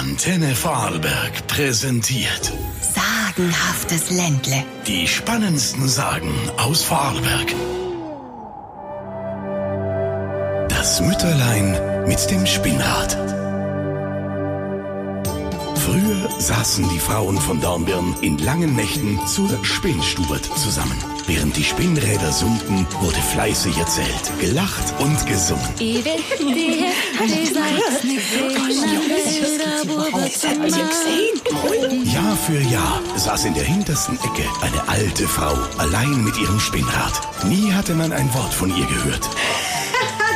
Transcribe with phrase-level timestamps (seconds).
[0.00, 2.50] Antenne Vorarlberg präsentiert
[2.80, 4.64] Sagenhaftes Ländle.
[4.86, 7.54] die spannendsten Sagen aus Vorarlberg.
[10.70, 13.39] Das Mütterlein mit dem Spinnrad.
[16.10, 20.96] Früher saßen die Frauen von Dornbirn in langen Nächten zur Spinnstube zusammen.
[21.26, 25.68] Während die Spinnräder summten, wurde fleißig erzählt, gelacht und gesungen.
[25.78, 26.12] Nicht
[32.12, 37.44] Jahr für Jahr saß in der hintersten Ecke eine alte Frau allein mit ihrem Spinnrad.
[37.44, 39.30] Nie hatte man ein Wort von ihr gehört.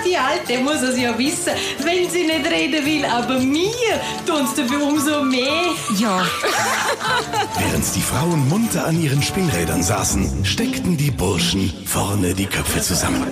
[0.07, 4.83] Die Alte muss es ja wissen, wenn sie nicht reden will, aber mir tun's dafür
[4.87, 5.73] umso mehr.
[5.99, 6.25] Ja,
[7.59, 13.25] Während die Frauen munter an ihren Spinnrädern saßen, steckten die Burschen vorne die Köpfe zusammen.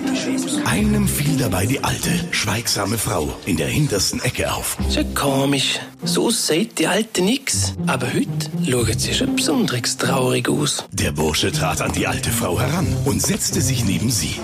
[0.65, 4.77] Einem fiel dabei die alte, schweigsame Frau in der hintersten Ecke auf.
[4.93, 5.79] Schon komisch.
[6.03, 7.73] So sieht die Alte nix.
[7.87, 8.29] Aber heute
[8.69, 10.85] schaut sie schon besonders traurig aus.
[10.91, 14.35] Der Bursche trat an die alte Frau heran und setzte sich neben sie.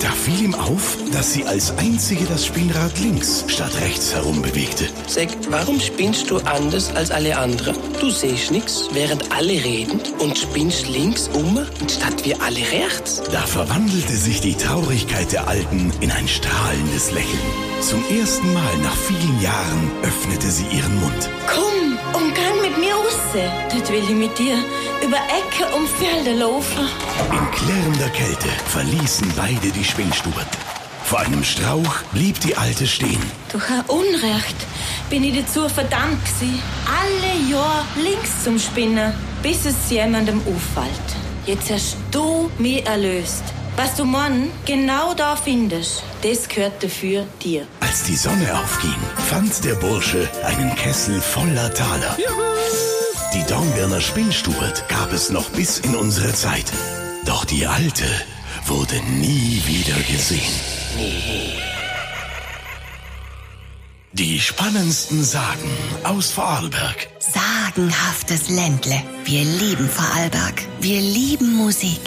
[0.00, 4.88] Da fiel ihm auf, dass sie als einzige das Spinnrad links statt rechts herum bewegte.
[5.06, 7.76] Sag, warum spinnst du anders als alle anderen?
[8.00, 13.22] Du siehst nix, während alle reden und spinnst links um, statt wie alle rechts.
[13.30, 17.40] Da verwandelte sich die Traurigkeit der Alten in ein strahlendes Lächeln.
[17.82, 21.28] Zum ersten Mal nach vielen Jahren öffnete sie ihren Mund.
[21.46, 23.10] Komm und gang mit mir raus.
[23.72, 24.56] Dort will ich mit dir
[25.02, 26.88] über Ecke und Felder laufen.
[27.32, 30.44] In klirrender Kälte verließen beide die Spinnstube.
[31.04, 33.20] Vor einem Strauch blieb die Alte stehen.
[33.50, 34.56] Durch ein Unrecht
[35.08, 39.12] bin ich dazu verdammt gewesen, alle Jahr links zum Spinnen,
[39.42, 41.16] bis es jemandem auffällt.
[41.46, 43.42] Jetzt hast du mich erlöst.
[43.76, 47.66] Was du morgen genau da findest, das gehört dafür dir.
[47.80, 48.94] Als die Sonne aufging,
[49.28, 52.16] fand der Bursche einen Kessel voller Taler.
[53.34, 56.72] Die Dornbirner Spinnstube gab es noch bis in unsere Zeit.
[57.24, 58.04] Doch die alte
[58.66, 60.52] wurde nie wieder gesehen.
[64.12, 65.70] Die spannendsten Sagen
[66.02, 67.08] aus Vorarlberg.
[67.20, 69.00] sagenhaftes Ländle.
[69.24, 70.62] Wir lieben Vorarlberg.
[70.80, 72.00] Wir lieben Musik.